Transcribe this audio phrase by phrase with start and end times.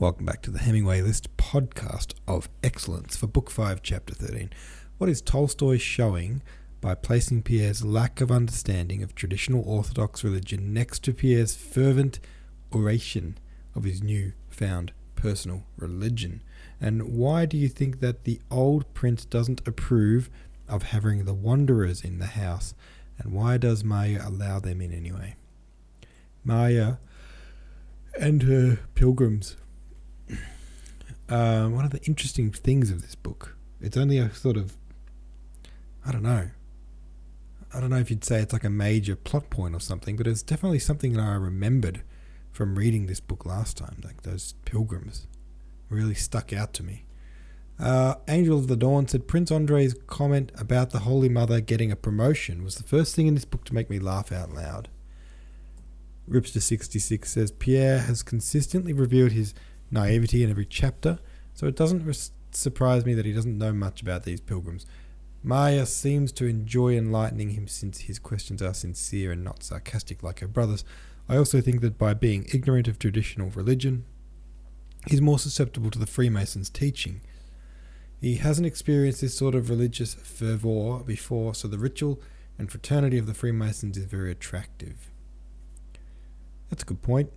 [0.00, 4.48] Welcome back to the Hemingway List podcast of excellence for Book 5, Chapter 13.
[4.96, 6.40] What is Tolstoy showing
[6.80, 12.18] by placing Pierre's lack of understanding of traditional Orthodox religion next to Pierre's fervent
[12.74, 13.36] oration
[13.74, 16.42] of his new found personal religion?
[16.80, 20.30] And why do you think that the old prince doesn't approve
[20.66, 22.72] of having the wanderers in the house?
[23.18, 25.36] And why does Maya allow them in anyway?
[26.42, 26.94] Maya
[28.18, 29.56] and her pilgrims
[31.30, 33.56] uh, one of the interesting things of this book.
[33.80, 34.76] It's only a sort of,
[36.04, 36.50] I don't know.
[37.72, 40.26] I don't know if you'd say it's like a major plot point or something, but
[40.26, 42.02] it's definitely something that I remembered
[42.50, 44.00] from reading this book last time.
[44.04, 45.28] Like those pilgrims
[45.88, 47.04] really stuck out to me.
[47.78, 51.96] Uh, Angel of the Dawn said Prince Andrei's comment about the Holy Mother getting a
[51.96, 54.88] promotion was the first thing in this book to make me laugh out loud.
[56.28, 59.54] Ripster66 says Pierre has consistently revealed his
[59.90, 61.18] naivety in every chapter,
[61.54, 64.86] so it doesn't res- surprise me that he doesn't know much about these pilgrims.
[65.42, 70.40] Maya seems to enjoy enlightening him since his questions are sincere and not sarcastic like
[70.40, 70.84] her brother's.
[71.28, 74.04] I also think that by being ignorant of traditional religion,
[75.06, 77.22] he's more susceptible to the Freemasons' teaching.
[78.20, 82.20] He hasn't experienced this sort of religious fervour before, so the ritual
[82.58, 85.10] and fraternity of the Freemasons is very attractive.
[86.68, 87.30] That's a good point.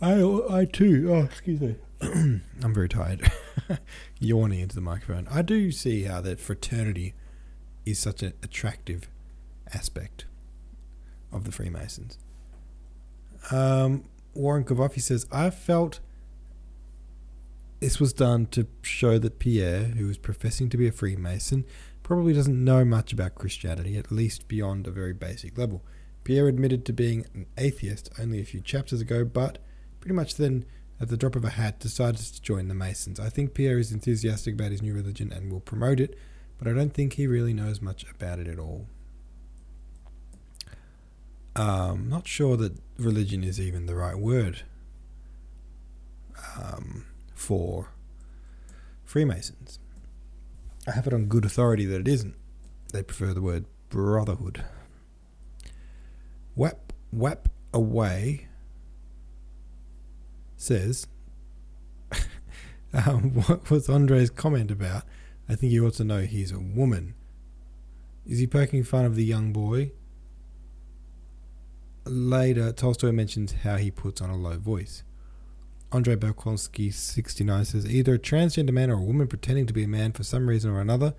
[0.00, 1.08] I I too.
[1.12, 1.76] Oh, excuse me.
[2.00, 3.30] I'm very tired.
[4.20, 5.28] Yawning into the microphone.
[5.30, 7.14] I do see how that fraternity
[7.84, 9.08] is such an attractive
[9.74, 10.24] aspect
[11.32, 12.18] of the Freemasons.
[13.50, 16.00] Um, Warren Kavafi says, I felt
[17.80, 21.64] this was done to show that Pierre, who is professing to be a Freemason,
[22.02, 25.82] probably doesn't know much about Christianity, at least beyond a very basic level.
[26.24, 29.58] Pierre admitted to being an atheist only a few chapters ago, but
[30.00, 30.64] pretty much then,
[31.00, 33.20] at the drop of a hat, decides to join the Masons.
[33.20, 36.18] I think Pierre is enthusiastic about his new religion and will promote it,
[36.58, 38.86] but I don't think he really knows much about it at all.
[41.56, 44.62] Um, not sure that religion is even the right word
[46.58, 47.92] um, for
[49.04, 49.78] Freemasons.
[50.86, 52.34] I have it on good authority that it isn't.
[52.92, 54.64] They prefer the word brotherhood.
[56.54, 58.48] Wap, wap away
[60.60, 61.06] says,
[62.92, 65.04] um, what was Andrei's comment about?
[65.48, 67.14] I think you ought to know he's a woman.
[68.26, 69.92] Is he poking fun of the young boy?
[72.04, 75.02] Later, Tolstoy mentions how he puts on a low voice.
[75.92, 79.88] Andrei Bolkonsky, 69, says either a transgender man or a woman pretending to be a
[79.88, 81.14] man for some reason or another,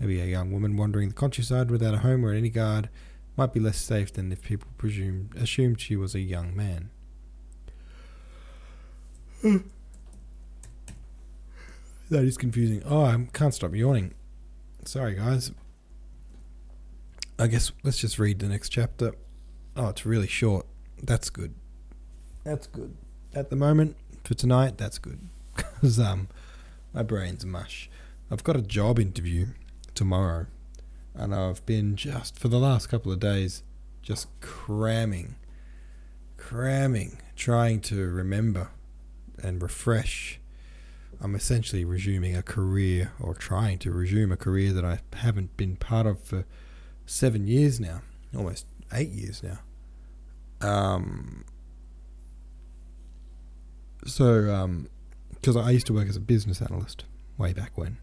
[0.00, 2.88] maybe a young woman wandering the countryside without a home or any guard,
[3.36, 6.90] might be less safe than if people presumed, assumed she was a young man.
[9.42, 9.62] That
[12.10, 12.82] is confusing.
[12.84, 14.14] Oh, I can't stop yawning.
[14.84, 15.52] Sorry, guys.
[17.38, 19.12] I guess let's just read the next chapter.
[19.76, 20.66] Oh, it's really short.
[21.02, 21.54] That's good.
[22.44, 22.96] That's good.
[23.34, 25.20] At the moment, for tonight, that's good.
[25.76, 26.28] Because um,
[26.94, 27.90] my brain's mush.
[28.30, 29.48] I've got a job interview
[29.94, 30.46] tomorrow.
[31.14, 33.62] And I've been just, for the last couple of days,
[34.02, 35.36] just cramming,
[36.36, 38.68] cramming, trying to remember
[39.42, 40.40] and refresh,
[41.20, 45.76] I'm essentially resuming a career or trying to resume a career that I haven't been
[45.76, 46.44] part of for
[47.06, 48.02] seven years now,
[48.36, 49.58] almost eight years now.
[50.60, 51.44] Um,
[54.04, 54.88] so,
[55.32, 57.04] because um, I used to work as a business analyst
[57.38, 57.98] way back when.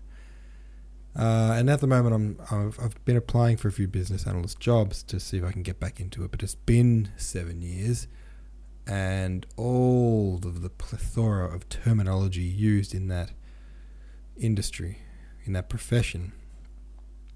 [1.15, 4.59] Uh, and at the moment, I'm I've, I've been applying for a few business analyst
[4.59, 6.31] jobs to see if I can get back into it.
[6.31, 8.07] But it's been seven years,
[8.85, 13.31] and all of the plethora of terminology used in that
[14.37, 14.99] industry,
[15.45, 16.33] in that profession,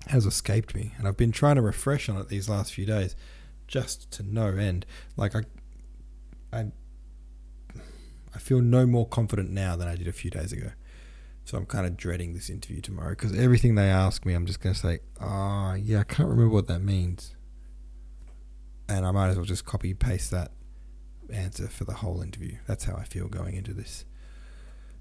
[0.07, 0.93] has escaped me.
[0.97, 3.15] And I've been trying to refresh on it these last few days,
[3.67, 4.85] just to no end.
[5.15, 5.41] Like I,
[6.51, 6.71] I,
[8.35, 10.71] I feel no more confident now than I did a few days ago.
[11.45, 14.59] So I'm kind of dreading this interview tomorrow because everything they ask me, I'm just
[14.59, 17.35] going to say, "Ah, oh, yeah, I can't remember what that means,"
[18.89, 20.51] and I might as well just copy paste that
[21.31, 22.57] answer for the whole interview.
[22.67, 24.05] That's how I feel going into this.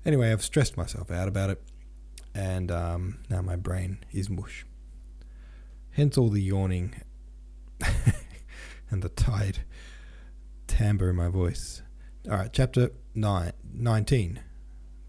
[0.04, 1.62] Anyway, I've stressed myself out about it,
[2.34, 4.64] and um, now my brain is mush.
[5.90, 6.94] Hence all the yawning
[8.90, 9.60] and the tired
[10.66, 11.82] timbre in my voice.
[12.30, 14.40] All right, chapter nine, 19,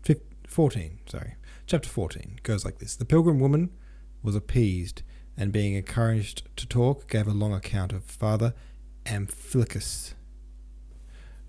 [0.04, 1.36] 15, 14, sorry.
[1.66, 3.72] Chapter 14 goes like this The pilgrim woman
[4.24, 5.04] was appeased,
[5.36, 8.54] and being encouraged to talk, gave a long account of Father
[9.06, 10.14] Amphilochus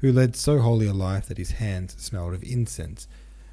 [0.00, 3.08] who led so holy a life that his hands smelled of incense,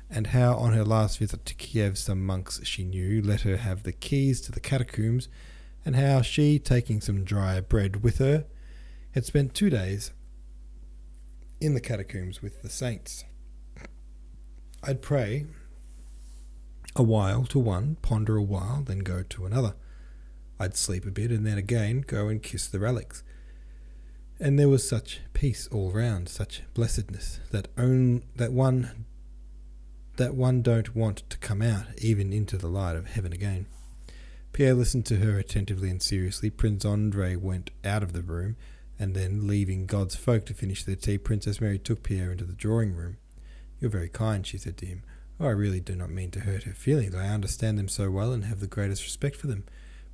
[0.10, 3.84] and how on her last visit to Kiev some monks she knew let her have
[3.84, 5.28] the keys to the catacombs,
[5.84, 8.46] and how she, taking some dry bread with her,
[9.12, 10.12] had spent two days
[11.62, 13.24] in the catacombs with the saints.
[14.84, 15.46] I'd pray
[16.96, 19.76] a while to one, ponder a while, then go to another.
[20.60, 23.24] I'd sleep a bit and then again go and kiss the relics.
[24.40, 29.06] And there was such peace all round, such blessedness that own that one
[30.18, 33.66] that one don't want to come out even into the light of heaven again.
[34.54, 36.50] Pierre listened to her attentively and seriously.
[36.50, 38.56] Prince Andrei went out of the room,
[38.98, 42.54] and then, leaving God's folk to finish their tea, Princess Mary took Pierre into the
[42.54, 43.18] drawing room.
[43.82, 45.04] You're very kind, she said to him.
[45.40, 47.14] Oh, I really do not mean to hurt her feelings.
[47.14, 49.66] I understand them so well and have the greatest respect for them.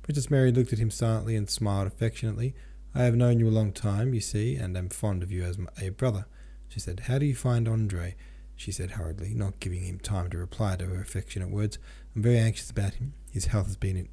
[0.02, 2.54] Princess Mary looked at him silently and smiled affectionately.
[2.94, 5.58] I have known you a long time, you see, and am fond of you as
[5.80, 6.26] a brother.
[6.68, 8.16] She said, How do you find Andre?
[8.54, 11.78] She said hurriedly, not giving him time to reply to her affectionate words.
[12.14, 13.14] I'm very anxious about him.
[13.30, 14.08] His health has been in,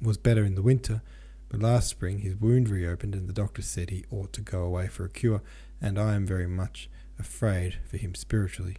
[0.00, 1.02] was better in the winter,
[1.50, 4.88] but last spring his wound reopened, and the doctor said he ought to go away
[4.88, 5.42] for a cure,
[5.80, 8.78] and I am very much afraid for him spiritually.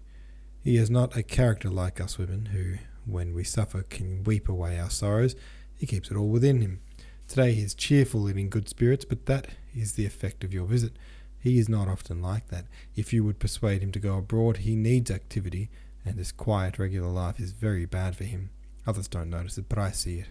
[0.64, 4.80] He is not a character like us women, who, when we suffer, can weep away
[4.80, 5.36] our sorrows.
[5.78, 6.82] He keeps it all within him.
[7.28, 10.66] Today he is cheerful and in good spirits, but that is the effect of your
[10.66, 10.94] visit.
[11.40, 12.66] He is not often like that.
[12.96, 15.70] If you would persuade him to go abroad, he needs activity,
[16.06, 18.50] and this quiet, regular life is very bad for him.
[18.86, 20.28] Others don't notice it, but I see it.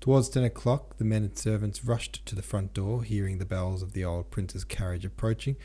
[0.00, 3.82] Towards ten o'clock, the men and servants rushed to the front door, hearing the bells
[3.82, 5.56] of the old prince's carriage approaching.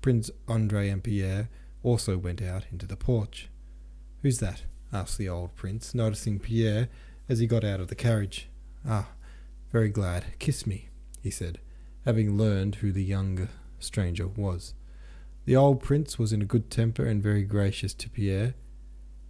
[0.00, 1.50] Prince Andrei and Pierre
[1.82, 3.50] also went out into the porch.
[4.22, 4.62] Who's that?
[4.90, 6.88] asked the old prince, noticing Pierre
[7.28, 8.48] as he got out of the carriage.
[8.88, 9.08] Ah,
[9.72, 10.38] very glad.
[10.38, 10.90] Kiss me,
[11.22, 11.58] he said,
[12.04, 13.48] having learned who the younger
[13.78, 14.74] stranger was.
[15.46, 18.54] The old prince was in a good temper and very gracious to Pierre.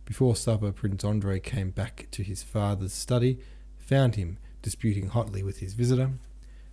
[0.04, 3.38] Before supper, Prince Andrei came back to his father's study,
[3.78, 6.10] found him disputing hotly with his visitor.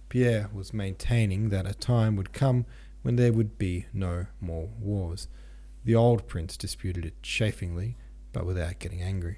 [0.10, 2.66] Pierre was maintaining that a time would come
[3.04, 5.28] when there would be no more wars.
[5.86, 7.98] The old prince disputed it chaffingly,
[8.34, 9.38] but without getting angry.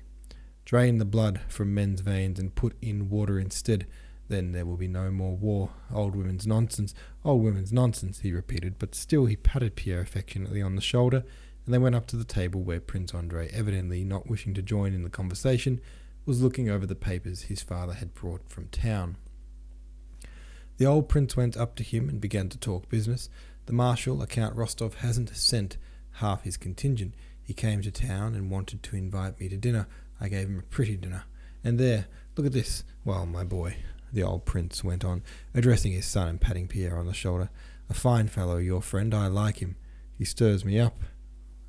[0.64, 3.86] Drain the blood from men's veins and put in water instead.
[4.32, 5.72] Then there will be no more war.
[5.94, 6.96] Old women's nonsense,
[7.26, 11.26] old women's nonsense, he repeated, but still he patted Pierre affectionately on the shoulder,
[11.66, 14.94] and they went up to the table where Prince Andrei, evidently not wishing to join
[14.94, 15.82] in the conversation,
[16.26, 19.18] was looking over the papers his father had brought from town.
[20.78, 23.30] The old prince went up to him and began to talk business.
[23.66, 25.76] The marshal, Count Rostov, hasn't sent
[26.14, 27.16] half his contingent.
[27.44, 29.88] He came to town and wanted to invite me to dinner.
[30.22, 31.26] I gave him a pretty dinner.
[31.66, 32.08] And there,
[32.38, 32.86] look at this.
[33.04, 33.76] Well, my boy,
[34.14, 35.24] the old prince went on,
[35.54, 37.50] addressing his son and patting Pierre on the shoulder.
[37.90, 39.14] A fine fellow, your friend.
[39.14, 39.76] I like him.
[40.18, 41.02] He stirs me up.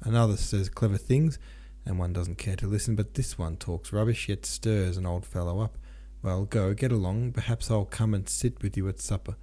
[0.02, 1.38] Another says clever things,
[1.86, 5.24] and one doesn't care to listen, but this one talks rubbish, yet stirs an old
[5.24, 5.78] fellow up.
[6.22, 7.32] Well, go, get along.
[7.32, 9.36] Perhaps I'll come and sit with you at supper.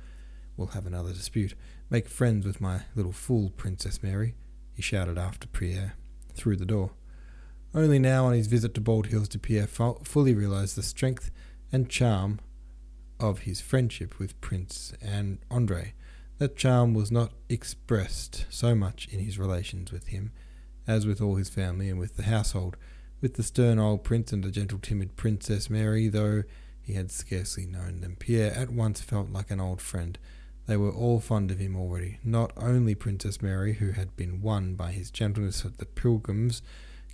[0.55, 1.55] We'll have another dispute.
[1.89, 4.35] Make friends with my little fool, Princess Mary,
[4.73, 5.95] he shouted after Pierre
[6.33, 6.91] through the door.
[7.73, 11.31] Only now on his visit to Bald Hills did Pierre fully realize the strength
[11.71, 12.39] and charm
[13.19, 15.93] of his friendship with Prince and Andre.
[16.37, 20.31] That charm was not expressed so much in his relations with him
[20.87, 22.77] as with all his family and with the household,
[23.21, 26.43] with the stern old prince and the gentle timid Princess Mary, though
[26.81, 28.15] he had scarcely known them.
[28.17, 30.17] Pierre at once felt like an old friend.
[30.65, 34.75] They were all fond of him already, not only Princess Mary, who had been won
[34.75, 36.61] by his gentleness at the pilgrims,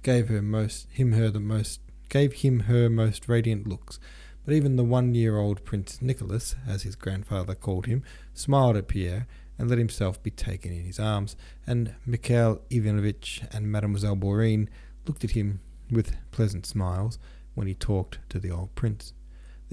[0.04, 4.00] gave her most him her the most gave him her most radiant looks,
[4.46, 8.88] but even the one year old Prince Nicholas, as his grandfather called him, smiled at
[8.88, 11.36] Pierre and let himself be taken in his arms,
[11.66, 14.70] and Mikhail Ivanovitch and Mademoiselle Bourienne
[15.08, 17.18] looked at him with pleasant smiles
[17.54, 19.14] when he talked to the old prince.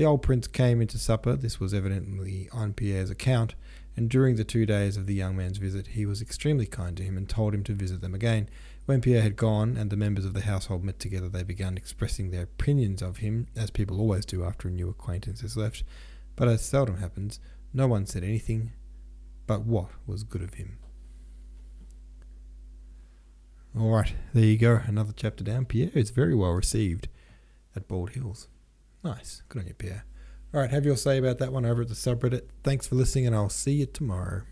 [0.02, 1.36] The old prince came into supper.
[1.36, 3.54] This was evidently on Pierre's account,
[3.96, 7.04] and during the two days of the young man's visit, he was extremely kind to
[7.04, 8.48] him and told him to visit them again.
[8.84, 12.32] When Pierre had gone and the members of the household met together, they began expressing
[12.32, 15.84] their opinions of him, as people always do after a new acquaintance has left.
[16.34, 17.38] But as seldom happens,
[17.72, 18.72] no one said anything
[19.46, 20.78] but what was good of him.
[23.78, 25.66] Alright, there you go, another chapter down.
[25.66, 27.06] Pierre is very well received
[27.76, 28.48] at Bald Hills.
[29.04, 30.04] Nice, good on you, Pierre.
[30.54, 32.42] Alright, have your say about that one over at the subreddit.
[32.62, 34.42] Thanks for listening, and I'll see you tomorrow.